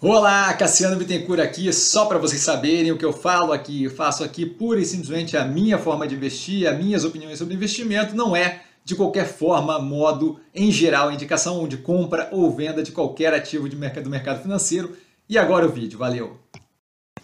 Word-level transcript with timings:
Olá, 0.00 0.54
Cassiano 0.54 0.94
Bittencourt 0.94 1.40
aqui, 1.40 1.72
só 1.72 2.06
para 2.06 2.18
vocês 2.18 2.40
saberem 2.40 2.92
o 2.92 2.96
que 2.96 3.04
eu 3.04 3.12
falo 3.12 3.52
aqui, 3.52 3.82
eu 3.82 3.90
faço 3.90 4.22
aqui 4.22 4.46
pura 4.46 4.78
e 4.78 4.84
simplesmente 4.84 5.36
a 5.36 5.44
minha 5.44 5.76
forma 5.76 6.06
de 6.06 6.14
investir, 6.14 6.68
as 6.68 6.78
minhas 6.78 7.04
opiniões 7.04 7.36
sobre 7.36 7.54
investimento, 7.54 8.14
não 8.14 8.36
é 8.36 8.60
de 8.84 8.94
qualquer 8.94 9.26
forma, 9.26 9.76
modo, 9.80 10.38
em 10.54 10.70
geral, 10.70 11.10
indicação 11.10 11.66
de 11.66 11.78
compra 11.78 12.28
ou 12.30 12.48
venda 12.54 12.80
de 12.80 12.92
qualquer 12.92 13.34
ativo 13.34 13.68
de 13.68 13.74
mercado, 13.74 14.04
do 14.04 14.10
mercado 14.10 14.40
financeiro. 14.40 14.96
E 15.28 15.36
agora 15.36 15.66
o 15.66 15.68
vídeo, 15.68 15.98
valeu! 15.98 16.38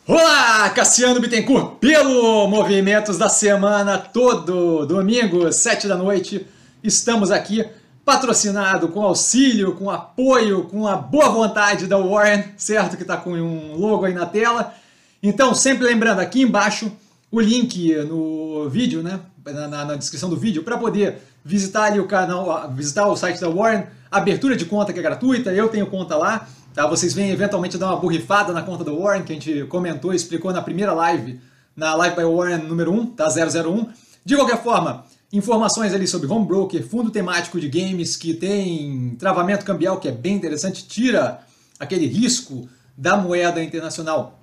Olá, 0.04 0.68
Cassiano 0.70 1.20
Bittencourt, 1.20 1.76
pelo 1.78 2.48
Movimentos 2.48 3.16
da 3.16 3.28
Semana, 3.28 3.98
todo 3.98 4.84
domingo, 4.84 5.52
7 5.52 5.86
da 5.86 5.96
noite, 5.96 6.44
estamos 6.82 7.30
aqui 7.30 7.64
patrocinado, 8.04 8.88
com 8.88 9.02
auxílio, 9.02 9.74
com 9.74 9.90
apoio, 9.90 10.64
com 10.64 10.86
a 10.86 10.96
boa 10.96 11.28
vontade 11.30 11.86
da 11.86 11.96
Warren, 11.96 12.44
certo? 12.56 12.96
Que 12.96 13.02
está 13.02 13.16
com 13.16 13.32
um 13.32 13.76
logo 13.76 14.04
aí 14.04 14.12
na 14.12 14.26
tela. 14.26 14.74
Então, 15.22 15.54
sempre 15.54 15.86
lembrando, 15.86 16.20
aqui 16.20 16.42
embaixo, 16.42 16.92
o 17.30 17.40
link 17.40 17.94
no 18.04 18.68
vídeo, 18.68 19.02
né? 19.02 19.20
Na, 19.44 19.68
na, 19.68 19.84
na 19.84 19.94
descrição 19.94 20.28
do 20.28 20.36
vídeo, 20.36 20.62
para 20.62 20.76
poder 20.76 21.18
visitar 21.44 21.84
ali 21.84 22.00
o 22.00 22.06
canal, 22.06 22.70
visitar 22.72 23.06
o 23.06 23.16
site 23.16 23.40
da 23.40 23.48
Warren, 23.48 23.84
abertura 24.10 24.56
de 24.56 24.64
conta 24.64 24.92
que 24.92 24.98
é 24.98 25.02
gratuita, 25.02 25.52
eu 25.52 25.68
tenho 25.68 25.86
conta 25.86 26.16
lá, 26.16 26.46
tá? 26.74 26.86
Vocês 26.86 27.12
vêm 27.12 27.30
eventualmente 27.30 27.76
dar 27.76 27.88
uma 27.88 27.96
borrifada 27.96 28.52
na 28.52 28.62
conta 28.62 28.84
da 28.84 28.92
Warren, 28.92 29.22
que 29.22 29.32
a 29.32 29.34
gente 29.34 29.64
comentou 29.64 30.12
e 30.12 30.16
explicou 30.16 30.52
na 30.52 30.62
primeira 30.62 30.92
live, 30.92 31.40
na 31.76 31.94
Live 31.94 32.16
by 32.16 32.24
Warren 32.24 32.58
número 32.58 32.92
1, 32.92 33.06
tá? 33.08 33.28
001. 33.28 33.88
De 34.24 34.36
qualquer 34.36 34.62
forma, 34.62 35.04
informações 35.32 35.92
ali 35.92 36.06
sobre 36.06 36.26
home 36.26 36.46
broker, 36.46 36.86
fundo 36.86 37.10
temático 37.10 37.60
de 37.60 37.68
games 37.68 38.16
que 38.16 38.34
tem 38.34 39.16
travamento 39.18 39.64
cambial 39.64 39.98
que 39.98 40.08
é 40.08 40.12
bem 40.12 40.36
interessante, 40.36 40.86
tira 40.86 41.40
aquele 41.78 42.06
risco 42.06 42.68
da 42.96 43.16
moeda 43.16 43.62
internacional 43.62 44.40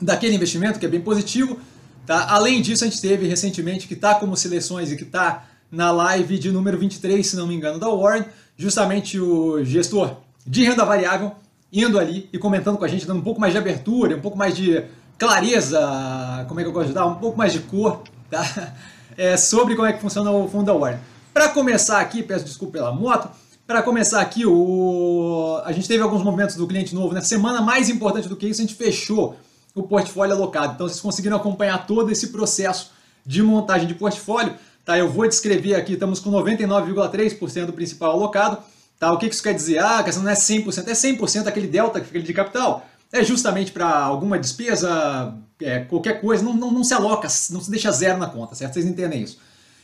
daquele 0.00 0.34
investimento 0.34 0.78
que 0.78 0.86
é 0.86 0.88
bem 0.88 1.00
positivo. 1.00 1.58
Tá? 2.06 2.26
Além 2.30 2.60
disso, 2.60 2.84
a 2.84 2.88
gente 2.88 3.00
teve 3.00 3.26
recentemente 3.26 3.86
que 3.86 3.94
está 3.94 4.14
como 4.14 4.36
seleções 4.36 4.90
e 4.90 4.96
que 4.96 5.04
está 5.04 5.46
na 5.70 5.90
live 5.90 6.38
de 6.38 6.50
número 6.50 6.78
23, 6.78 7.26
se 7.26 7.36
não 7.36 7.46
me 7.46 7.54
engano, 7.54 7.78
da 7.78 7.88
Warren, 7.88 8.24
justamente 8.56 9.18
o 9.18 9.64
gestor 9.64 10.16
de 10.46 10.64
renda 10.64 10.84
variável 10.84 11.32
indo 11.72 11.98
ali 11.98 12.28
e 12.32 12.38
comentando 12.38 12.76
com 12.76 12.84
a 12.84 12.88
gente, 12.88 13.06
dando 13.06 13.20
um 13.20 13.22
pouco 13.22 13.40
mais 13.40 13.52
de 13.52 13.58
abertura, 13.58 14.16
um 14.16 14.20
pouco 14.20 14.36
mais 14.36 14.54
de 14.54 14.84
clareza, 15.16 16.44
como 16.48 16.60
é 16.60 16.62
que 16.62 16.68
eu 16.68 16.72
gosto 16.72 16.88
de 16.88 16.94
dar, 16.94 17.06
um 17.06 17.14
pouco 17.14 17.38
mais 17.38 17.52
de 17.52 17.60
cor, 17.60 18.02
tá? 18.28 18.74
É, 19.16 19.36
sobre 19.36 19.74
como 19.74 19.86
é 19.86 19.92
que 19.92 20.00
funciona 20.00 20.30
o 20.30 20.48
fundo 20.48 20.64
da 20.64 20.74
Warren. 20.74 20.98
Para 21.32 21.48
começar 21.48 22.00
aqui, 22.00 22.22
peço 22.22 22.44
desculpa 22.44 22.74
pela 22.74 22.92
moto, 22.92 23.30
para 23.66 23.82
começar 23.82 24.20
aqui, 24.20 24.44
o... 24.44 25.60
a 25.64 25.72
gente 25.72 25.88
teve 25.88 26.02
alguns 26.02 26.22
movimentos 26.22 26.56
do 26.56 26.66
cliente 26.66 26.94
novo. 26.94 27.08
Na 27.08 27.20
né? 27.20 27.20
semana 27.20 27.60
mais 27.62 27.88
importante 27.88 28.28
do 28.28 28.36
que 28.36 28.46
isso, 28.46 28.60
a 28.60 28.64
gente 28.64 28.74
fechou 28.74 29.36
o 29.74 29.82
portfólio 29.82 30.34
alocado. 30.34 30.74
Então 30.74 30.88
vocês 30.88 31.00
conseguiram 31.00 31.36
acompanhar 31.36 31.86
todo 31.86 32.10
esse 32.10 32.28
processo 32.28 32.90
de 33.24 33.42
montagem 33.42 33.86
de 33.86 33.94
portfólio. 33.94 34.54
Tá, 34.84 34.98
eu 34.98 35.08
vou 35.08 35.28
descrever 35.28 35.76
aqui, 35.76 35.92
estamos 35.92 36.18
com 36.18 36.30
99,3% 36.30 37.66
do 37.66 37.72
principal 37.72 38.12
alocado. 38.12 38.58
Tá, 38.98 39.12
o 39.12 39.18
que 39.18 39.26
isso 39.26 39.42
quer 39.42 39.54
dizer? 39.54 39.78
Ah, 39.78 40.00
a 40.00 40.18
não 40.18 40.30
é 40.30 40.34
100%, 40.34 40.88
é 40.88 40.92
100% 40.92 41.46
aquele 41.46 41.66
delta 41.66 42.00
que 42.00 42.06
fica 42.06 42.20
de 42.20 42.34
capital. 42.34 42.86
É 43.12 43.22
justamente 43.22 43.72
para 43.72 43.88
alguma 43.88 44.38
despesa 44.38 45.34
é, 45.64 45.80
qualquer 45.80 46.20
coisa, 46.20 46.42
não, 46.42 46.54
não, 46.54 46.70
não, 46.70 46.84
se 46.84 46.94
aloca, 46.94 47.28
não 47.50 47.60
se 47.60 47.70
deixa 47.70 47.90
zero 47.92 48.18
na 48.18 48.26
conta, 48.26 48.54
certo? 48.54 48.74
Vocês 48.74 48.86
entendem 48.86 49.22
isso. 49.22 49.38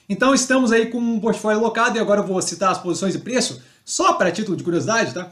Então 0.09 0.35
estamos 0.35 0.73
aí 0.73 0.87
com 0.87 0.99
um 0.99 1.21
portfólio 1.21 1.61
alocado 1.61 1.99
e 1.99 2.01
agora 2.01 2.21
eu 2.21 2.27
vou 2.27 2.41
citar 2.41 2.73
as 2.73 2.79
posições 2.79 3.13
de 3.13 3.19
preço, 3.19 3.61
só 3.85 4.15
para 4.15 4.31
título 4.31 4.57
de 4.57 4.65
curiosidade, 4.65 5.13
tá? 5.13 5.31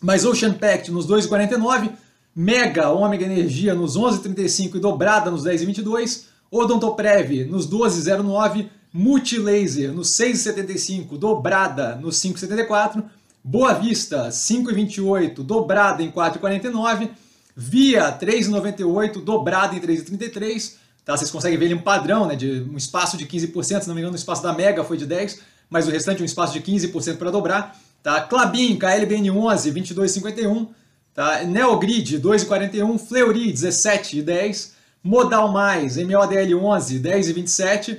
Mas 0.00 0.24
Ocean 0.24 0.52
Pact 0.52 0.90
nos 0.90 1.06
2,49, 1.06 1.90
Mega 2.34 2.90
Ômega 2.90 3.24
Energia 3.24 3.74
nos 3.74 3.96
11,35 3.96 4.76
e 4.76 4.78
dobrada 4.78 5.30
nos 5.30 5.44
10,22, 5.44 6.24
Odontoprev 6.50 7.46
nos 7.46 7.68
12,09, 7.68 8.68
Multilaser 8.92 9.92
nos 9.92 10.10
6,75, 10.10 11.18
dobrada 11.18 11.96
nos 11.96 12.16
5,74, 12.16 13.02
Boa 13.42 13.72
Vista 13.74 14.28
5,28, 14.28 15.42
dobrada 15.42 16.02
em 16.02 16.10
4,49, 16.10 17.10
via 17.56 18.12
3,98, 18.12 19.24
dobrado 19.24 19.74
em 19.74 19.80
3,33. 19.80 20.74
Tá? 21.04 21.16
Vocês 21.16 21.30
conseguem 21.30 21.58
ver 21.58 21.66
ali 21.66 21.74
um 21.74 21.80
padrão, 21.80 22.26
né, 22.26 22.36
de 22.36 22.66
um 22.70 22.76
espaço 22.76 23.16
de 23.16 23.24
15%, 23.24 23.82
se 23.82 23.88
não 23.88 23.94
me 23.94 24.00
engano, 24.00 24.14
o 24.14 24.18
espaço 24.18 24.42
da 24.42 24.52
Mega 24.52 24.84
foi 24.84 24.98
de 24.98 25.06
10%, 25.06 25.38
mas 25.70 25.88
o 25.88 25.90
restante 25.90 26.22
um 26.22 26.26
espaço 26.26 26.52
de 26.52 26.60
15% 26.60 27.16
para 27.16 27.30
dobrar. 27.30 27.80
Tá? 28.02 28.20
Clabin, 28.20 28.78
KLBN11, 28.78 29.72
22,51. 29.72 30.68
Tá? 31.12 31.42
Neogrid, 31.42 32.20
2,41. 32.20 32.98
Fleury, 32.98 33.52
17,10. 33.52 34.72
Modal 35.02 35.50
Mais, 35.50 35.96
MODL11, 35.96 37.00
10,27. 37.00 37.98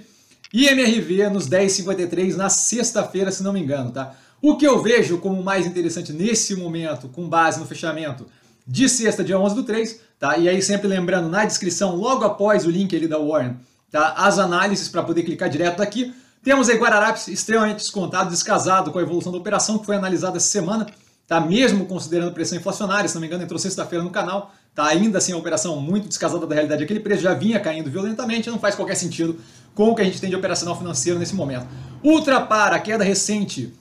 E 0.53 0.67
MRV 0.67 1.29
nos 1.29 1.49
10,53 1.49 2.35
na 2.35 2.47
sexta-feira, 2.49 3.31
se 3.31 3.43
não 3.43 3.51
me 3.51 3.59
engano. 3.59 3.91
Tá? 3.91 4.15
O 4.41 4.55
que 4.55 4.65
eu 4.65 4.81
vejo 4.81 5.17
como 5.17 5.43
mais 5.43 5.65
interessante 5.65 6.13
nesse 6.13 6.55
momento, 6.55 7.09
com 7.09 7.27
base 7.27 7.59
no 7.59 7.65
fechamento, 7.65 8.25
de 8.67 8.89
sexta, 8.89 9.23
dia 9.23 9.39
11 9.39 9.55
do 9.55 9.63
3, 9.63 10.01
tá? 10.19 10.37
E 10.37 10.49
aí 10.49 10.61
sempre 10.61 10.87
lembrando, 10.87 11.29
na 11.29 11.45
descrição, 11.45 11.95
logo 11.95 12.25
após 12.25 12.65
o 12.65 12.69
link 12.69 12.93
ali 12.95 13.07
da 13.07 13.17
Warren, 13.17 13.55
tá? 13.89 14.13
As 14.17 14.37
análises 14.37 14.89
para 14.89 15.01
poder 15.03 15.23
clicar 15.23 15.49
direto 15.49 15.77
daqui. 15.77 16.13
Temos 16.43 16.67
aí 16.69 16.77
Guararapes 16.77 17.27
extremamente 17.29 17.77
descontado, 17.77 18.29
descasado 18.29 18.91
com 18.91 18.99
a 18.99 19.01
evolução 19.01 19.31
da 19.31 19.37
operação 19.37 19.77
que 19.77 19.85
foi 19.85 19.95
analisada 19.95 20.37
essa 20.37 20.47
semana, 20.47 20.85
tá? 21.25 21.39
Mesmo 21.39 21.85
considerando 21.85 22.33
pressão 22.33 22.57
inflacionária, 22.57 23.07
se 23.07 23.15
não 23.15 23.21
me 23.21 23.27
engano, 23.27 23.43
entrou 23.43 23.57
sexta-feira 23.57 24.03
no 24.03 24.09
canal, 24.09 24.51
tá? 24.75 24.85
Ainda 24.87 25.17
assim 25.17 25.31
a 25.31 25.37
operação 25.37 25.79
muito 25.79 26.09
descasada 26.09 26.45
da 26.45 26.53
realidade, 26.53 26.83
aquele 26.83 26.99
preço 26.99 27.21
já 27.21 27.33
vinha 27.33 27.59
caindo 27.59 27.89
violentamente, 27.89 28.49
não 28.49 28.59
faz 28.59 28.75
qualquer 28.75 28.95
sentido 28.95 29.39
com 29.73 29.91
o 29.91 29.95
que 29.95 30.01
a 30.01 30.05
gente 30.05 30.19
tem 30.19 30.29
de 30.29 30.35
operacional 30.35 30.77
financeiro 30.77 31.17
nesse 31.17 31.35
momento. 31.35 31.67
Ultrapar 32.03 32.73
a 32.73 32.79
queda 32.79 33.03
recente 33.03 33.73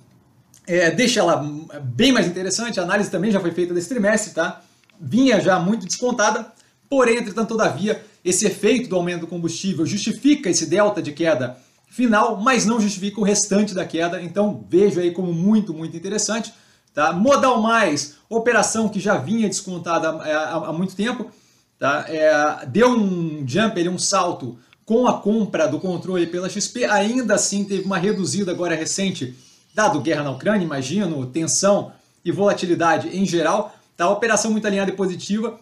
é, 0.67 0.91
deixa 0.91 1.21
ela 1.21 1.37
bem 1.83 2.13
mais 2.13 2.27
interessante, 2.27 2.81
a 2.81 2.83
análise 2.83 3.11
também 3.11 3.31
já 3.31 3.41
foi 3.41 3.53
feita 3.53 3.73
desse 3.73 3.89
trimestre, 3.89 4.35
tá? 4.35 4.63
Vinha 5.01 5.41
já 5.41 5.59
muito 5.59 5.87
descontada, 5.87 6.53
porém, 6.89 7.19
entretanto, 7.19 7.49
todavia, 7.49 8.05
esse 8.25 8.47
efeito 8.47 8.89
do 8.89 8.97
aumento 8.97 9.21
do 9.21 9.27
combustível 9.27 9.87
justifica 9.87 10.51
esse 10.51 10.67
delta 10.67 11.01
de 11.01 11.13
queda 11.13 11.57
final, 11.89 12.37
mas 12.41 12.67
não 12.67 12.81
justifica 12.81 13.21
o 13.21 13.25
restante 13.25 13.73
da 13.73 13.85
queda, 13.85 14.21
então 14.21 14.65
vejo 14.69 15.01
aí 15.01 15.13
como 15.13 15.33
muito, 15.33 15.73
muito 15.73 15.97
interessante. 15.97 16.53
Tá? 16.93 17.13
Modal 17.13 17.61
Mais, 17.61 18.17
operação 18.29 18.89
que 18.89 18.99
já 18.99 19.17
vinha 19.19 19.49
descontada 19.49 20.09
é, 20.25 20.33
há, 20.33 20.55
há 20.55 20.73
muito 20.73 20.97
tempo, 20.97 21.31
tá? 21.79 22.07
É, 22.09 22.67
deu 22.67 22.91
um 22.91 23.45
jump, 23.47 23.79
ele, 23.79 23.89
um 23.89 23.99
salto 23.99 24.59
com 24.85 25.07
a 25.07 25.21
compra 25.21 25.67
do 25.67 25.79
controle 25.79 26.27
pela 26.27 26.49
XP, 26.49 26.85
ainda 26.85 27.35
assim 27.35 27.65
teve 27.65 27.85
uma 27.85 27.99
reduzida 27.99 28.53
agora 28.53 28.75
recente, 28.75 29.37
dado 29.75 30.01
guerra 30.01 30.23
na 30.23 30.31
Ucrânia, 30.31 30.65
imagino, 30.65 31.27
tensão 31.27 31.93
e 32.25 32.33
volatilidade 32.33 33.09
em 33.09 33.27
geral, 33.27 33.76
Tá? 33.97 34.09
Operação 34.11 34.51
muito 34.51 34.67
alinhada 34.67 34.91
e 34.91 34.95
positiva. 34.95 35.59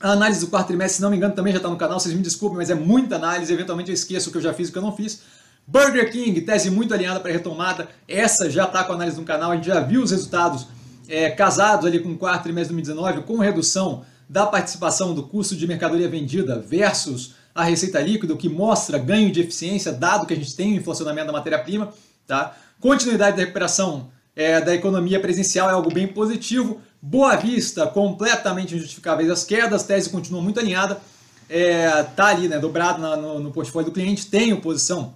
A 0.00 0.12
análise 0.12 0.40
do 0.40 0.46
quarto 0.46 0.68
trimestre, 0.68 0.96
se 0.96 1.02
não 1.02 1.10
me 1.10 1.16
engano, 1.16 1.34
também 1.34 1.52
já 1.52 1.58
está 1.58 1.68
no 1.68 1.76
canal, 1.76 2.00
vocês 2.00 2.14
me 2.14 2.22
desculpem, 2.22 2.56
mas 2.56 2.70
é 2.70 2.74
muita 2.74 3.16
análise, 3.16 3.52
eventualmente 3.52 3.90
eu 3.90 3.94
esqueço 3.94 4.28
o 4.28 4.32
que 4.32 4.38
eu 4.38 4.42
já 4.42 4.54
fiz 4.54 4.68
e 4.68 4.70
o 4.70 4.72
que 4.72 4.78
eu 4.78 4.82
não 4.82 4.96
fiz. 4.96 5.20
Burger 5.66 6.10
King, 6.10 6.40
tese 6.40 6.70
muito 6.70 6.94
alinhada 6.94 7.20
para 7.20 7.30
retomada, 7.30 7.88
essa 8.08 8.48
já 8.50 8.64
está 8.64 8.82
com 8.82 8.94
análise 8.94 9.18
no 9.18 9.26
canal, 9.26 9.52
a 9.52 9.56
gente 9.56 9.66
já 9.66 9.78
viu 9.80 10.02
os 10.02 10.10
resultados 10.10 10.66
é, 11.06 11.28
casados 11.30 11.84
ali 11.84 12.00
com 12.00 12.10
o 12.12 12.16
quarto 12.16 12.44
trimestre 12.44 12.74
de 12.74 12.82
2019, 12.82 13.26
com 13.26 13.38
redução 13.38 14.04
da 14.28 14.46
participação 14.46 15.14
do 15.14 15.24
custo 15.24 15.54
de 15.54 15.66
mercadoria 15.66 16.08
vendida 16.08 16.58
versus 16.58 17.34
a 17.54 17.64
receita 17.64 18.00
líquida, 18.00 18.32
o 18.32 18.36
que 18.36 18.48
mostra 18.48 18.96
ganho 18.96 19.30
de 19.30 19.40
eficiência, 19.40 19.92
dado 19.92 20.24
que 20.24 20.32
a 20.32 20.36
gente 20.36 20.54
tem 20.54 20.72
o 20.72 20.76
inflacionamento 20.76 21.26
da 21.26 21.32
matéria-prima. 21.32 21.92
Tá? 22.26 22.56
Continuidade 22.80 23.36
da 23.36 23.42
recuperação 23.42 24.08
é, 24.34 24.60
da 24.60 24.74
economia 24.74 25.20
presencial 25.20 25.68
é 25.68 25.72
algo 25.72 25.92
bem 25.92 26.06
positivo. 26.06 26.80
Boa 27.02 27.34
Vista, 27.36 27.86
completamente 27.86 28.74
injustificáveis 28.74 29.30
as 29.30 29.42
quedas, 29.42 29.84
tese 29.84 30.10
continua 30.10 30.42
muito 30.42 30.60
alinhada, 30.60 31.00
é, 31.48 32.02
tá 32.02 32.26
ali, 32.26 32.46
né, 32.46 32.58
dobrado 32.58 33.00
na, 33.00 33.16
no, 33.16 33.40
no, 33.40 33.50
portfólio 33.50 33.90
do 33.90 33.94
cliente, 33.94 34.26
tenho 34.26 34.60
posição 34.60 35.14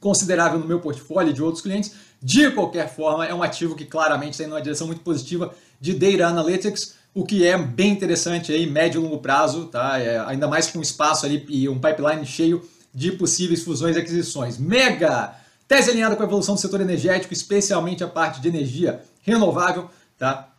considerável 0.00 0.58
no 0.58 0.66
meu 0.66 0.80
portfólio 0.80 1.30
e 1.30 1.32
de 1.32 1.42
outros 1.42 1.62
clientes. 1.62 1.92
De 2.20 2.50
qualquer 2.50 2.92
forma, 2.92 3.24
é 3.24 3.32
um 3.32 3.42
ativo 3.42 3.76
que 3.76 3.84
claramente 3.84 4.32
está 4.32 4.44
indo 4.44 4.60
direção 4.60 4.86
muito 4.86 5.02
positiva 5.02 5.54
de 5.80 5.94
Data 5.94 6.26
Analytics, 6.26 6.94
o 7.14 7.24
que 7.24 7.46
é 7.46 7.56
bem 7.56 7.92
interessante 7.92 8.52
aí, 8.52 8.68
médio 8.68 9.00
e 9.00 9.04
longo 9.04 9.18
prazo, 9.18 9.66
tá? 9.66 9.98
É, 9.98 10.18
ainda 10.18 10.48
mais 10.48 10.66
com 10.66 10.80
espaço 10.80 11.24
ali 11.24 11.46
e 11.48 11.68
um 11.68 11.78
pipeline 11.78 12.26
cheio 12.26 12.68
de 12.92 13.12
possíveis 13.12 13.62
fusões 13.62 13.96
e 13.96 14.00
aquisições. 14.00 14.58
Mega! 14.58 15.34
Tese 15.68 15.90
alinhada 15.90 16.16
com 16.16 16.22
a 16.22 16.26
evolução 16.26 16.56
do 16.56 16.60
setor 16.60 16.80
energético, 16.80 17.32
especialmente 17.32 18.02
a 18.02 18.08
parte 18.08 18.40
de 18.40 18.48
energia 18.48 19.00
renovável, 19.22 19.88
tá? 20.18 20.53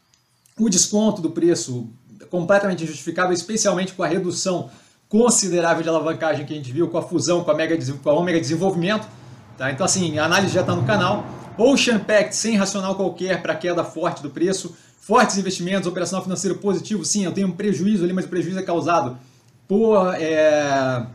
O 0.60 0.69
desconto 0.69 1.22
do 1.22 1.31
preço 1.31 1.90
completamente 2.30 2.84
injustificável, 2.84 3.34
especialmente 3.34 3.94
com 3.94 4.04
a 4.04 4.07
redução 4.07 4.69
considerável 5.10 5.84
de 5.84 5.90
alavancagem 5.90 6.46
que 6.46 6.54
a 6.54 6.56
gente 6.56 6.72
viu 6.72 6.88
com 6.88 6.98
a 6.98 7.02
fusão 7.02 7.44
com 7.44 7.52
a, 7.52 7.54
Mega, 7.54 7.78
com 8.02 8.10
a 8.10 8.13
Omega 8.13 8.40
Desenvolvimento. 8.40 9.07
Tá? 9.57 9.72
Então, 9.72 9.86
assim, 9.86 10.18
a 10.18 10.25
análise 10.25 10.54
já 10.54 10.62
está 10.62 10.74
no 10.74 10.84
canal. 10.84 11.25
Ocean 11.57 12.00
Pact 12.00 12.36
sem 12.36 12.56
racional 12.56 12.96
qualquer 12.96 13.42
para 13.42 13.56
queda 13.56 13.84
forte 13.84 14.22
do 14.22 14.30
preço. 14.30 14.75
fortes 15.00 15.38
investimentos, 15.38 15.88
operacional 15.88 16.24
financeiro 16.24 16.57
positivo, 16.57 17.06
sim, 17.06 17.25
eu 17.25 17.31
tenho 17.31 17.48
um 17.48 17.52
prejuízo 17.52 18.04
ali, 18.04 18.12
mas 18.12 18.25
o 18.25 18.30
prejuízo 18.30 18.57
é 18.57 18.63
causado 18.63 19.18
por 19.68 20.16
é, 20.16 21.06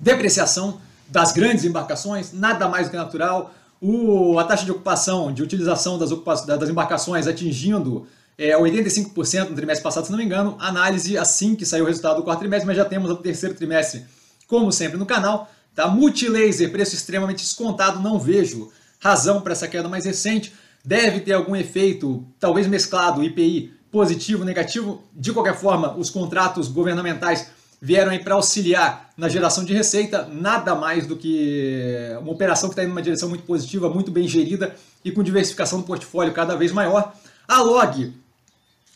depreciação 0.00 0.80
das 1.08 1.32
grandes 1.32 1.64
embarcações, 1.64 2.32
nada 2.32 2.68
mais 2.68 2.88
do 2.88 2.90
que 2.90 2.96
natural. 2.96 3.52
O, 3.80 4.38
a 4.38 4.44
taxa 4.44 4.64
de 4.64 4.70
ocupação, 4.70 5.32
de 5.32 5.42
utilização 5.42 5.98
das, 5.98 6.10
das 6.46 6.68
embarcações 6.68 7.26
atingindo 7.26 8.06
é, 8.38 8.52
85% 8.56 9.50
no 9.50 9.56
trimestre 9.56 9.82
passado, 9.82 10.04
se 10.04 10.10
não 10.10 10.18
me 10.18 10.24
engano. 10.24 10.56
Análise 10.58 11.16
assim 11.16 11.54
que 11.54 11.64
saiu 11.64 11.84
o 11.84 11.86
resultado 11.86 12.16
do 12.16 12.22
quarto 12.22 12.40
trimestre, 12.40 12.66
mas 12.66 12.76
já 12.76 12.84
temos 12.84 13.10
o 13.10 13.16
terceiro 13.16 13.54
trimestre, 13.54 14.04
como 14.46 14.70
sempre, 14.70 14.98
no 14.98 15.06
canal. 15.06 15.50
Tá? 15.74 15.88
Multilaser, 15.88 16.70
preço 16.70 16.94
extremamente 16.94 17.38
descontado, 17.38 18.00
não 18.00 18.18
vejo 18.18 18.70
razão 18.98 19.40
para 19.40 19.52
essa 19.52 19.68
queda 19.68 19.88
mais 19.88 20.04
recente. 20.04 20.52
Deve 20.84 21.20
ter 21.20 21.32
algum 21.32 21.56
efeito, 21.56 22.26
talvez 22.38 22.66
mesclado, 22.66 23.22
IPI 23.22 23.74
positivo, 23.90 24.44
negativo. 24.44 25.02
De 25.12 25.32
qualquer 25.32 25.56
forma, 25.56 25.96
os 25.96 26.10
contratos 26.10 26.68
governamentais 26.68 27.50
vieram 27.80 28.10
aí 28.10 28.18
para 28.18 28.34
auxiliar 28.34 29.10
na 29.16 29.28
geração 29.28 29.64
de 29.64 29.74
receita, 29.74 30.26
nada 30.26 30.74
mais 30.74 31.06
do 31.06 31.16
que 31.16 32.16
uma 32.20 32.32
operação 32.32 32.68
que 32.68 32.72
está 32.72 32.82
indo 32.82 32.90
numa 32.90 33.02
direção 33.02 33.28
muito 33.28 33.44
positiva, 33.44 33.88
muito 33.88 34.10
bem 34.10 34.26
gerida 34.26 34.74
e 35.04 35.10
com 35.10 35.22
diversificação 35.22 35.80
do 35.80 35.86
portfólio 35.86 36.32
cada 36.32 36.56
vez 36.56 36.72
maior. 36.72 37.14
A 37.46 37.62
log, 37.62 38.12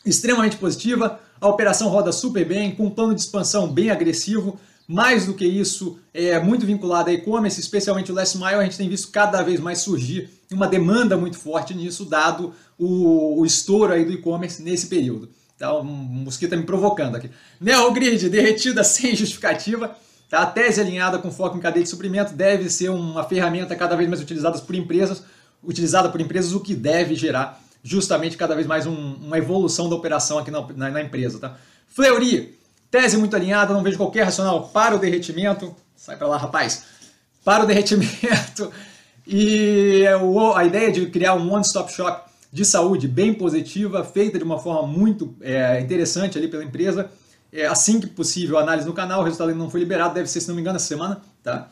extremamente 0.05 0.57
positiva, 0.57 1.19
a 1.39 1.47
operação 1.47 1.89
roda 1.89 2.11
super 2.11 2.45
bem, 2.47 2.75
com 2.75 2.85
um 2.85 2.89
plano 2.89 3.15
de 3.15 3.21
expansão 3.21 3.67
bem 3.67 3.89
agressivo. 3.89 4.59
Mais 4.87 5.25
do 5.25 5.33
que 5.33 5.45
isso, 5.45 5.97
é 6.13 6.37
muito 6.39 6.65
vinculado 6.65 7.09
a 7.09 7.13
e-commerce, 7.13 7.59
especialmente 7.59 8.11
o 8.11 8.15
last 8.15 8.37
mile, 8.37 8.55
a 8.55 8.63
gente 8.63 8.77
tem 8.77 8.89
visto 8.89 9.09
cada 9.09 9.41
vez 9.41 9.59
mais 9.59 9.79
surgir 9.79 10.29
uma 10.51 10.67
demanda 10.67 11.15
muito 11.15 11.37
forte 11.37 11.73
nisso, 11.73 12.03
dado 12.03 12.53
o, 12.77 13.39
o 13.39 13.45
estouro 13.45 13.93
aí 13.93 14.03
do 14.03 14.11
e-commerce 14.11 14.61
nesse 14.61 14.87
período. 14.87 15.29
Tá, 15.57 15.79
um 15.79 15.83
mosquito 15.83 16.49
tá 16.49 16.57
me 16.57 16.63
provocando 16.63 17.15
aqui. 17.15 17.29
Neogrid, 17.59 18.29
derretida 18.29 18.83
sem 18.83 19.15
justificativa. 19.15 19.95
Tá? 20.29 20.39
A 20.39 20.45
tese 20.45 20.81
alinhada 20.81 21.19
com 21.19 21.31
foco 21.31 21.57
em 21.57 21.61
cadeia 21.61 21.83
de 21.83 21.89
suprimento 21.89 22.33
deve 22.33 22.69
ser 22.69 22.89
uma 22.89 23.23
ferramenta 23.23 23.75
cada 23.75 23.95
vez 23.95 24.09
mais 24.09 24.21
utilizada 24.21 24.57
por 24.59 24.75
empresas, 24.75 25.23
utilizada 25.63 26.09
por 26.09 26.19
empresas, 26.19 26.53
o 26.53 26.59
que 26.59 26.75
deve 26.75 27.15
gerar 27.15 27.61
justamente 27.83 28.37
cada 28.37 28.55
vez 28.55 28.67
mais 28.67 28.85
um, 28.85 29.13
uma 29.15 29.37
evolução 29.37 29.89
da 29.89 29.95
operação 29.95 30.37
aqui 30.37 30.51
na, 30.51 30.61
na, 30.75 30.89
na 30.89 31.01
empresa. 31.01 31.39
Tá? 31.39 31.57
Fleury, 31.87 32.57
tese 32.89 33.17
muito 33.17 33.35
alinhada, 33.35 33.73
não 33.73 33.83
vejo 33.83 33.97
qualquer 33.97 34.23
racional 34.23 34.69
para 34.69 34.95
o 34.95 34.99
derretimento. 34.99 35.75
Sai 35.95 36.17
para 36.17 36.27
lá, 36.27 36.37
rapaz. 36.37 36.83
Para 37.43 37.63
o 37.63 37.67
derretimento. 37.67 38.71
E 39.25 40.03
a 40.55 40.65
ideia 40.65 40.91
de 40.91 41.05
criar 41.07 41.35
um 41.35 41.53
one-stop 41.53 41.91
shop 41.91 42.29
de 42.51 42.65
saúde 42.65 43.07
bem 43.07 43.33
positiva, 43.33 44.03
feita 44.03 44.37
de 44.37 44.43
uma 44.43 44.59
forma 44.59 44.85
muito 44.85 45.33
é, 45.41 45.79
interessante 45.79 46.37
ali 46.37 46.47
pela 46.47 46.63
empresa. 46.63 47.09
É, 47.53 47.65
assim 47.65 47.99
que 47.99 48.07
possível, 48.07 48.57
análise 48.57 48.87
no 48.87 48.93
canal, 48.93 49.21
o 49.21 49.23
resultado 49.23 49.49
ainda 49.49 49.61
não 49.61 49.69
foi 49.69 49.79
liberado, 49.79 50.13
deve 50.13 50.29
ser, 50.29 50.41
se 50.41 50.47
não 50.47 50.55
me 50.55 50.61
engano, 50.61 50.75
essa 50.75 50.87
semana. 50.87 51.21
Tá? 51.43 51.69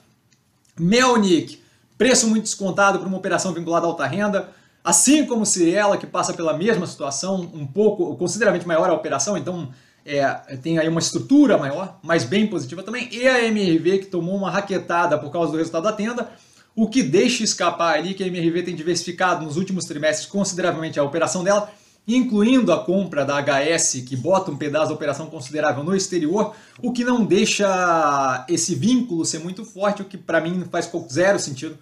Melnick, 0.79 1.59
preço 1.97 2.27
muito 2.27 2.43
descontado 2.43 2.99
para 2.99 3.07
uma 3.07 3.17
operação 3.17 3.53
vinculada 3.53 3.85
à 3.85 3.89
alta 3.89 4.05
renda, 4.05 4.49
assim 4.83 5.25
como 5.25 5.45
Cirela, 5.45 5.97
que 5.97 6.07
passa 6.07 6.33
pela 6.33 6.57
mesma 6.57 6.87
situação, 6.87 7.49
um 7.53 7.65
pouco, 7.65 8.15
consideravelmente 8.15 8.67
maior 8.67 8.89
a 8.89 8.93
operação, 8.93 9.37
então 9.37 9.69
é, 10.05 10.25
tem 10.61 10.79
aí 10.79 10.87
uma 10.87 10.99
estrutura 10.99 11.57
maior, 11.57 11.99
mas 12.01 12.23
bem 12.23 12.47
positiva 12.47 12.81
também, 12.83 13.09
e 13.11 13.27
a 13.27 13.45
MRV, 13.45 13.99
que 13.99 14.05
tomou 14.05 14.35
uma 14.35 14.49
raquetada 14.49 15.17
por 15.17 15.31
causa 15.31 15.51
do 15.51 15.57
resultado 15.57 15.83
da 15.83 15.93
tenda, 15.93 16.29
o 16.75 16.87
que 16.87 17.03
deixa 17.03 17.43
escapar 17.43 17.95
ali 17.95 18.13
que 18.13 18.23
a 18.23 18.27
MRV 18.27 18.63
tem 18.63 18.75
diversificado 18.75 19.45
nos 19.45 19.57
últimos 19.57 19.85
trimestres 19.85 20.27
consideravelmente 20.27 20.99
a 20.99 21.03
operação 21.03 21.43
dela, 21.43 21.69
incluindo 22.07 22.71
a 22.71 22.83
compra 22.83 23.23
da 23.23 23.39
HS, 23.39 24.03
que 24.07 24.15
bota 24.15 24.49
um 24.49 24.57
pedaço 24.57 24.87
da 24.87 24.95
operação 24.95 25.27
considerável 25.27 25.83
no 25.83 25.95
exterior, 25.95 26.55
o 26.81 26.91
que 26.91 27.03
não 27.03 27.23
deixa 27.23 28.45
esse 28.47 28.73
vínculo 28.73 29.25
ser 29.25 29.39
muito 29.39 29.63
forte, 29.63 30.01
o 30.01 30.05
que 30.05 30.17
para 30.17 30.41
mim 30.41 30.63
faz 30.71 30.89
zero 31.11 31.37
sentido 31.37 31.77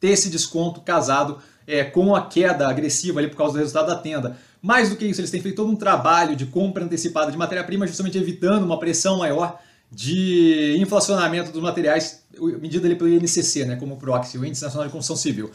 ter 0.00 0.08
esse 0.08 0.30
desconto 0.30 0.80
casado 0.80 1.38
é, 1.66 1.84
com 1.84 2.16
a 2.16 2.26
queda 2.26 2.68
agressiva 2.68 3.20
ali 3.20 3.28
por 3.28 3.36
causa 3.36 3.52
do 3.52 3.58
resultado 3.58 3.86
da 3.86 3.96
tenda. 3.96 4.36
Mais 4.60 4.90
do 4.90 4.96
que 4.96 5.06
isso, 5.06 5.20
eles 5.20 5.30
têm 5.30 5.40
feito 5.40 5.56
todo 5.56 5.70
um 5.70 5.76
trabalho 5.76 6.34
de 6.34 6.46
compra 6.46 6.84
antecipada 6.84 7.30
de 7.30 7.38
matéria-prima, 7.38 7.86
justamente 7.86 8.18
evitando 8.18 8.64
uma 8.64 8.78
pressão 8.78 9.18
maior 9.18 9.60
de 9.90 10.76
inflacionamento 10.78 11.50
dos 11.50 11.62
materiais, 11.62 12.22
medida 12.60 12.86
ali 12.86 12.94
pelo 12.94 13.08
INCC, 13.08 13.64
né, 13.64 13.76
como 13.76 13.96
proxy, 13.96 14.38
o 14.38 14.44
Índice 14.44 14.62
Nacional 14.62 14.86
de 14.86 14.92
Construção 14.92 15.16
Civil. 15.16 15.50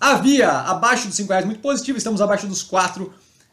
Havia 0.00 0.50
abaixo 0.50 1.06
dos 1.06 1.16
5 1.16 1.28
reais, 1.28 1.44
muito 1.44 1.60
positivo, 1.60 1.98
estamos 1.98 2.20
abaixo 2.20 2.46
dos 2.46 2.62
4, 2.62 3.12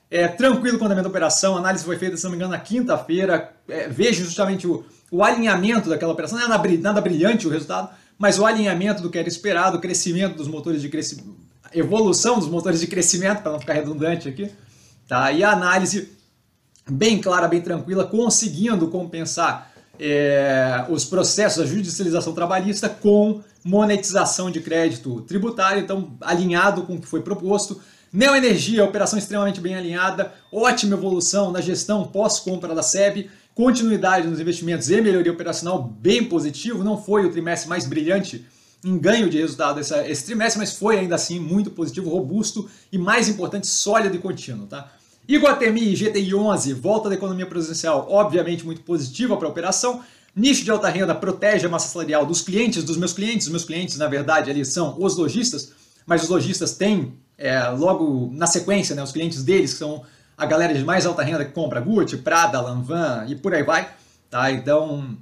é, 0.10 0.28
tranquilo 0.28 0.78
o 0.80 0.86
andamento 0.86 1.04
da 1.04 1.10
operação, 1.10 1.56
a 1.56 1.60
análise 1.60 1.84
foi 1.84 1.98
feita, 1.98 2.18
se 2.18 2.24
não 2.24 2.32
me 2.32 2.38
engano, 2.38 2.52
na 2.52 2.60
quinta-feira, 2.60 3.54
é, 3.68 3.88
vejo 3.88 4.24
justamente 4.24 4.68
o, 4.68 4.86
o, 5.10 5.24
alinhamento 5.24 5.90
daquela 5.90 6.12
operação, 6.14 6.38
não 6.38 6.46
é 6.46 6.78
nada 6.78 7.02
brilhante 7.02 7.48
o 7.48 7.50
resultado, 7.50 7.90
mas 8.22 8.38
o 8.38 8.46
alinhamento 8.46 9.02
do 9.02 9.10
que 9.10 9.18
era 9.18 9.28
esperado, 9.28 9.78
o 9.78 9.82
crescimento 9.82 10.36
dos 10.36 10.48
motores 10.48 10.80
de 10.80 10.90
crescimento, 10.90 11.36
evolução 11.74 12.38
dos 12.38 12.48
motores 12.48 12.80
de 12.80 12.86
crescimento, 12.86 13.42
para 13.42 13.54
não 13.54 13.60
ficar 13.60 13.74
redundante 13.74 14.30
aqui, 14.30 14.52
tá? 15.08 15.32
e 15.32 15.44
a 15.44 15.50
análise 15.50 16.08
bem 16.88 17.20
clara, 17.20 17.48
bem 17.48 17.62
tranquila, 17.62 18.06
conseguindo 18.06 18.90
compensar 18.90 19.74
é, 20.00 20.86
os 20.88 21.04
processos, 21.04 21.64
a 21.64 21.66
judicialização 21.66 22.32
trabalhista 22.32 22.88
com 22.88 23.42
monetização 23.66 24.52
de 24.52 24.62
crédito 24.62 25.22
tributário, 25.22 25.82
então 25.82 26.16
alinhado 26.22 26.84
com 26.84 26.98
o 26.98 27.02
que 27.02 27.08
foi 27.08 27.24
proposto. 27.24 27.82
Neoenergia, 28.14 28.86
operação 28.86 29.18
extremamente 29.18 29.60
bem 29.60 29.74
alinhada, 29.74 30.32
ótima 30.52 30.96
evolução 30.96 31.52
na 31.52 31.60
gestão 31.60 32.04
pós-compra 32.06 32.76
da 32.76 32.84
SEB, 32.84 33.32
continuidade 33.56 34.28
nos 34.28 34.40
investimentos 34.40 34.90
e 34.90 35.02
melhoria 35.02 35.32
operacional 35.32 35.82
bem 35.82 36.24
positivo. 36.24 36.84
Não 36.84 37.02
foi 37.02 37.26
o 37.26 37.32
trimestre 37.32 37.70
mais 37.70 37.86
brilhante 37.86 38.46
em 38.84 38.98
ganho 38.98 39.30
de 39.30 39.38
resultado 39.38 39.80
esse, 39.80 39.96
esse 40.08 40.26
trimestre, 40.26 40.60
mas 40.60 40.74
foi 40.76 40.98
ainda 41.00 41.16
assim 41.16 41.40
muito 41.40 41.70
positivo, 41.70 42.10
robusto 42.10 42.70
e 42.92 42.98
mais 42.98 43.30
importante, 43.30 43.68
sólido 43.68 44.16
e 44.16 44.20
contínuo. 44.20 44.66
Tá? 44.66 44.92
Iguatemi 45.28 45.96
GTI 45.96 46.34
11, 46.34 46.74
volta 46.74 47.10
da 47.10 47.16
economia 47.16 47.46
presencial, 47.46 48.08
obviamente 48.10 48.66
muito 48.66 48.82
positiva 48.82 49.38
para 49.38 49.48
a 49.48 49.52
operação. 49.52 50.02
Nicho 50.36 50.64
de 50.64 50.72
alta 50.72 50.90
renda 50.90 51.14
protege 51.14 51.66
a 51.66 51.70
massa 51.70 51.90
salarial 51.90 52.26
dos 52.26 52.42
clientes, 52.42 52.84
dos 52.84 52.98
meus 52.98 53.14
clientes. 53.14 53.48
Os 53.48 53.52
meus 53.52 53.66
clientes, 53.66 53.98
na 53.98 54.08
verdade, 54.08 54.50
ali 54.50 54.66
são 54.66 54.96
os 54.98 55.18
lojistas, 55.18 55.74
mas 56.06 56.24
os 56.24 56.30
lojistas 56.30 56.74
têm 56.74 57.14
é, 57.38 57.68
logo 57.68 58.32
na 58.34 58.48
sequência 58.48 58.96
né, 58.96 59.04
os 59.04 59.12
clientes 59.12 59.44
deles, 59.44 59.74
que 59.74 59.80
são 59.80 60.04
a 60.42 60.46
galera 60.48 60.74
de 60.74 60.84
mais 60.84 61.06
alta 61.06 61.22
renda 61.22 61.46
que 61.46 61.52
compra 61.52 61.80
Gucci, 61.80 62.18
Prada, 62.18 62.60
Lanvin 62.60 63.28
e 63.32 63.36
por 63.36 63.54
aí 63.54 63.62
vai. 63.62 63.88
Tá? 64.28 64.52
Então, 64.52 65.16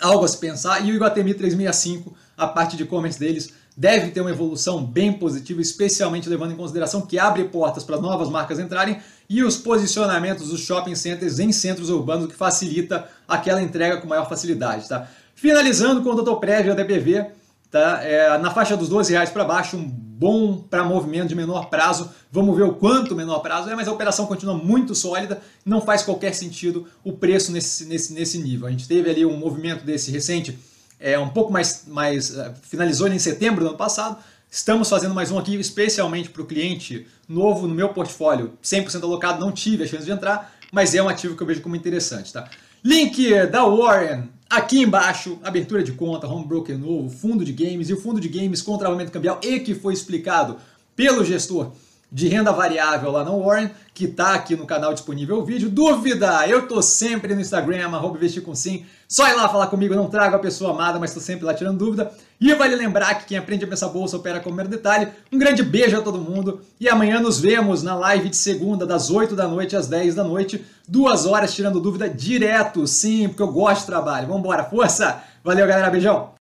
algo 0.00 0.24
a 0.24 0.28
se 0.28 0.36
pensar. 0.36 0.84
E 0.84 0.90
o 0.90 0.94
Iguatemi 0.96 1.32
365, 1.32 2.12
a 2.36 2.48
parte 2.48 2.76
de 2.76 2.82
e-commerce 2.82 3.20
deles, 3.20 3.54
deve 3.76 4.10
ter 4.10 4.20
uma 4.20 4.32
evolução 4.32 4.84
bem 4.84 5.12
positiva, 5.12 5.60
especialmente 5.60 6.28
levando 6.28 6.54
em 6.54 6.56
consideração 6.56 7.02
que 7.02 7.20
abre 7.20 7.44
portas 7.44 7.84
para 7.84 8.00
novas 8.00 8.28
marcas 8.28 8.58
entrarem 8.58 8.98
e 9.30 9.44
os 9.44 9.56
posicionamentos 9.56 10.48
dos 10.48 10.60
shopping 10.62 10.96
centers 10.96 11.38
em 11.38 11.52
centros 11.52 11.88
urbanos, 11.88 12.26
que 12.26 12.34
facilita 12.34 13.08
aquela 13.28 13.62
entrega 13.62 13.98
com 13.98 14.08
maior 14.08 14.28
facilidade. 14.28 14.88
Tá? 14.88 15.06
Finalizando 15.36 16.02
com 16.02 16.10
o 16.10 16.16
total 16.16 16.40
prévio 16.40 16.74
da 16.74 16.82
DPV, 16.82 17.26
tá? 17.70 18.00
É, 18.02 18.36
na 18.38 18.50
faixa 18.50 18.76
dos 18.76 18.88
12 18.88 19.12
reais 19.12 19.30
para 19.30 19.44
baixo, 19.44 19.76
um 19.76 20.11
bom 20.22 20.56
para 20.56 20.84
movimento 20.84 21.30
de 21.30 21.34
menor 21.34 21.68
prazo. 21.68 22.08
Vamos 22.30 22.56
ver 22.56 22.62
o 22.62 22.74
quanto 22.74 23.16
menor 23.16 23.40
prazo 23.40 23.68
é, 23.68 23.74
mas 23.74 23.88
a 23.88 23.92
operação 23.92 24.24
continua 24.24 24.54
muito 24.54 24.94
sólida, 24.94 25.42
não 25.66 25.80
faz 25.80 26.04
qualquer 26.04 26.32
sentido 26.32 26.86
o 27.02 27.12
preço 27.12 27.50
nesse, 27.50 27.86
nesse, 27.86 28.12
nesse 28.12 28.38
nível. 28.38 28.68
A 28.68 28.70
gente 28.70 28.86
teve 28.86 29.10
ali 29.10 29.26
um 29.26 29.36
movimento 29.36 29.84
desse 29.84 30.12
recente 30.12 30.56
é, 31.00 31.18
um 31.18 31.28
pouco 31.28 31.52
mais, 31.52 31.82
mais 31.88 32.30
uh, 32.30 32.54
finalizou 32.62 33.08
em 33.08 33.18
setembro 33.18 33.64
do 33.64 33.70
ano 33.70 33.76
passado. 33.76 34.16
Estamos 34.48 34.88
fazendo 34.88 35.12
mais 35.12 35.32
um 35.32 35.38
aqui 35.38 35.56
especialmente 35.56 36.30
para 36.30 36.42
o 36.42 36.46
cliente 36.46 37.04
novo 37.28 37.66
no 37.66 37.74
meu 37.74 37.88
portfólio, 37.88 38.52
100% 38.62 39.02
alocado, 39.02 39.40
não 39.40 39.50
tive 39.50 39.82
a 39.82 39.86
chance 39.88 40.04
de 40.04 40.12
entrar, 40.12 40.54
mas 40.70 40.94
é 40.94 41.02
um 41.02 41.08
ativo 41.08 41.34
que 41.34 41.42
eu 41.42 41.46
vejo 41.46 41.62
como 41.62 41.74
interessante. 41.74 42.32
Tá? 42.32 42.48
Link 42.84 43.46
da 43.46 43.64
Warren 43.64 44.28
aqui 44.52 44.82
embaixo, 44.82 45.38
abertura 45.42 45.82
de 45.82 45.92
conta, 45.92 46.28
home 46.28 46.44
broker 46.44 46.76
novo, 46.76 47.08
fundo 47.08 47.42
de 47.42 47.52
games 47.54 47.88
e 47.88 47.94
o 47.94 47.96
fundo 48.00 48.20
de 48.20 48.28
games 48.28 48.60
com 48.60 48.76
travamento 48.76 49.10
cambial 49.10 49.40
e 49.42 49.58
que 49.60 49.74
foi 49.74 49.94
explicado 49.94 50.58
pelo 50.94 51.24
gestor 51.24 51.72
de 52.12 52.28
renda 52.28 52.52
variável 52.52 53.10
lá 53.10 53.24
no 53.24 53.42
Warren, 53.42 53.70
que 53.94 54.04
está 54.04 54.34
aqui 54.34 54.54
no 54.54 54.66
canal 54.66 54.92
disponível 54.92 55.38
o 55.38 55.44
vídeo. 55.44 55.70
Dúvida? 55.70 56.46
Eu 56.46 56.68
tô 56.68 56.82
sempre 56.82 57.34
no 57.34 57.40
Instagram, 57.40 57.86
arroba 57.86 58.18
investir 58.18 58.42
com 58.42 58.54
sim. 58.54 58.84
Só 59.08 59.26
ir 59.28 59.34
lá 59.34 59.48
falar 59.48 59.68
comigo, 59.68 59.94
não 59.94 60.08
trago 60.08 60.36
a 60.36 60.38
pessoa 60.38 60.72
amada, 60.72 60.98
mas 60.98 61.10
estou 61.10 61.22
sempre 61.22 61.46
lá 61.46 61.54
tirando 61.54 61.78
dúvida. 61.78 62.12
E 62.38 62.54
vale 62.54 62.76
lembrar 62.76 63.14
que 63.14 63.26
quem 63.26 63.38
aprende 63.38 63.64
a 63.64 63.68
pensar 63.68 63.88
bolsa 63.88 64.16
opera 64.18 64.40
com 64.40 64.50
o 64.50 64.52
primeiro 64.52 64.70
detalhe. 64.70 65.08
Um 65.32 65.38
grande 65.38 65.62
beijo 65.62 65.96
a 65.96 66.02
todo 66.02 66.18
mundo 66.18 66.60
e 66.78 66.86
amanhã 66.86 67.18
nos 67.18 67.40
vemos 67.40 67.82
na 67.82 67.94
live 67.94 68.28
de 68.28 68.36
segunda, 68.36 68.84
das 68.84 69.10
8 69.10 69.34
da 69.34 69.48
noite 69.48 69.74
às 69.74 69.86
10 69.86 70.14
da 70.14 70.24
noite. 70.24 70.62
Duas 70.86 71.24
horas 71.24 71.54
tirando 71.54 71.80
dúvida 71.80 72.10
direto, 72.10 72.86
sim, 72.86 73.28
porque 73.28 73.42
eu 73.42 73.52
gosto 73.52 73.80
de 73.80 73.86
trabalho. 73.86 74.28
Vambora, 74.28 74.64
força! 74.64 75.22
Valeu, 75.42 75.66
galera, 75.66 75.88
beijão! 75.88 76.41